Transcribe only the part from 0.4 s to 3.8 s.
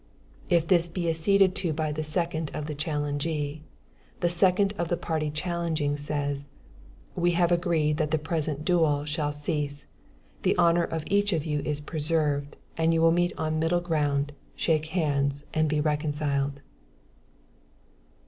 If this be acceded to by the second of the challengee,